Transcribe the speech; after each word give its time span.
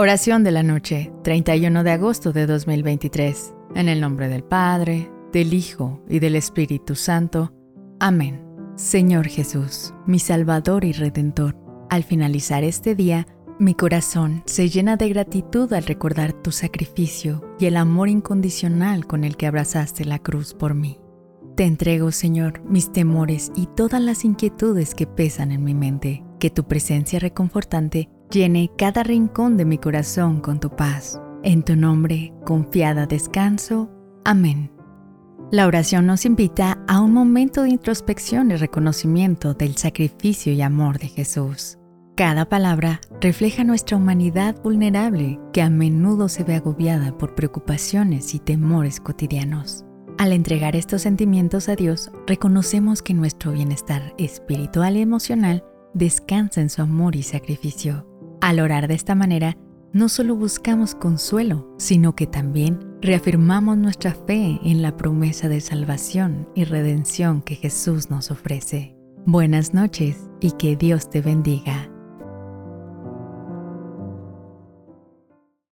Oración 0.00 0.44
de 0.44 0.52
la 0.52 0.62
noche, 0.62 1.10
31 1.24 1.82
de 1.82 1.90
agosto 1.90 2.32
de 2.32 2.46
2023. 2.46 3.52
En 3.74 3.88
el 3.88 4.00
nombre 4.00 4.28
del 4.28 4.44
Padre, 4.44 5.10
del 5.32 5.52
Hijo 5.52 6.04
y 6.08 6.20
del 6.20 6.36
Espíritu 6.36 6.94
Santo. 6.94 7.52
Amén. 7.98 8.46
Señor 8.76 9.26
Jesús, 9.26 9.92
mi 10.06 10.20
Salvador 10.20 10.84
y 10.84 10.92
Redentor, 10.92 11.56
al 11.90 12.04
finalizar 12.04 12.62
este 12.62 12.94
día, 12.94 13.26
mi 13.58 13.74
corazón 13.74 14.44
se 14.46 14.68
llena 14.68 14.96
de 14.96 15.08
gratitud 15.08 15.72
al 15.72 15.82
recordar 15.82 16.32
tu 16.32 16.52
sacrificio 16.52 17.56
y 17.58 17.66
el 17.66 17.76
amor 17.76 18.08
incondicional 18.08 19.04
con 19.04 19.24
el 19.24 19.36
que 19.36 19.48
abrazaste 19.48 20.04
la 20.04 20.20
cruz 20.20 20.54
por 20.54 20.74
mí. 20.74 21.00
Te 21.56 21.64
entrego, 21.64 22.12
Señor, 22.12 22.62
mis 22.62 22.92
temores 22.92 23.50
y 23.56 23.66
todas 23.66 24.00
las 24.00 24.24
inquietudes 24.24 24.94
que 24.94 25.08
pesan 25.08 25.50
en 25.50 25.64
mi 25.64 25.74
mente, 25.74 26.22
que 26.38 26.50
tu 26.50 26.68
presencia 26.68 27.18
reconfortante 27.18 28.08
llene 28.30 28.70
cada 28.76 29.02
rincón 29.02 29.56
de 29.56 29.64
mi 29.64 29.78
corazón 29.78 30.40
con 30.40 30.60
tu 30.60 30.70
paz. 30.70 31.20
En 31.42 31.62
tu 31.62 31.76
nombre, 31.76 32.32
confiada 32.44 33.06
descanso. 33.06 33.90
Amén. 34.24 34.70
La 35.50 35.66
oración 35.66 36.06
nos 36.06 36.26
invita 36.26 36.78
a 36.88 37.00
un 37.00 37.12
momento 37.14 37.62
de 37.62 37.70
introspección 37.70 38.50
y 38.50 38.56
reconocimiento 38.56 39.54
del 39.54 39.76
sacrificio 39.76 40.52
y 40.52 40.60
amor 40.60 40.98
de 40.98 41.08
Jesús. 41.08 41.78
Cada 42.16 42.48
palabra 42.48 43.00
refleja 43.20 43.64
nuestra 43.64 43.96
humanidad 43.96 44.60
vulnerable 44.62 45.38
que 45.52 45.62
a 45.62 45.70
menudo 45.70 46.28
se 46.28 46.42
ve 46.42 46.56
agobiada 46.56 47.16
por 47.16 47.34
preocupaciones 47.34 48.34
y 48.34 48.40
temores 48.40 49.00
cotidianos. 49.00 49.84
Al 50.18 50.32
entregar 50.32 50.74
estos 50.74 51.02
sentimientos 51.02 51.68
a 51.68 51.76
Dios, 51.76 52.10
reconocemos 52.26 53.02
que 53.02 53.14
nuestro 53.14 53.52
bienestar 53.52 54.14
espiritual 54.18 54.96
y 54.96 55.02
emocional 55.02 55.64
descansa 55.94 56.60
en 56.60 56.70
su 56.70 56.82
amor 56.82 57.14
y 57.14 57.22
sacrificio. 57.22 58.07
Al 58.40 58.60
orar 58.60 58.88
de 58.88 58.94
esta 58.94 59.14
manera, 59.14 59.56
no 59.92 60.08
solo 60.08 60.36
buscamos 60.36 60.94
consuelo, 60.94 61.74
sino 61.78 62.14
que 62.14 62.26
también 62.26 62.78
reafirmamos 63.00 63.76
nuestra 63.78 64.14
fe 64.14 64.60
en 64.64 64.82
la 64.82 64.96
promesa 64.96 65.48
de 65.48 65.60
salvación 65.60 66.48
y 66.54 66.64
redención 66.64 67.42
que 67.42 67.56
Jesús 67.56 68.10
nos 68.10 68.30
ofrece. 68.30 68.94
Buenas 69.24 69.74
noches 69.74 70.16
y 70.40 70.52
que 70.52 70.76
Dios 70.76 71.10
te 71.10 71.20
bendiga. 71.20 71.77